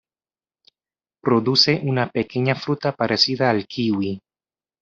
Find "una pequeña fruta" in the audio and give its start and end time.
1.83-2.91